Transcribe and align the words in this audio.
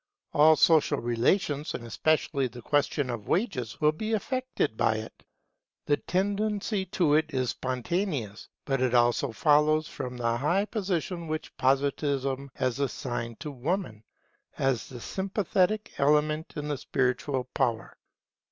All 0.33 0.55
social 0.55 0.97
relations, 0.97 1.75
and 1.75 1.85
especially 1.85 2.47
the 2.47 2.63
question 2.63 3.11
of 3.11 3.27
wages, 3.27 3.79
will 3.79 3.91
be 3.91 4.13
affected 4.13 4.75
by 4.75 4.95
it. 4.95 5.23
The 5.85 5.97
tendency 5.97 6.85
to 6.87 7.13
it 7.13 7.31
is 7.35 7.51
spontaneous; 7.51 8.49
but 8.65 8.81
it 8.81 8.95
also 8.95 9.31
follows 9.31 9.87
from 9.87 10.17
the 10.17 10.37
high 10.37 10.65
position 10.65 11.27
which 11.27 11.55
Positivism 11.55 12.49
has 12.55 12.79
assigned 12.79 13.39
to 13.41 13.51
Woman 13.51 14.03
as 14.57 14.89
the 14.89 14.99
sympathetic 14.99 15.91
element 15.99 16.53
in 16.55 16.67
the 16.67 16.79
spiritual 16.79 17.43
power. 17.53 17.95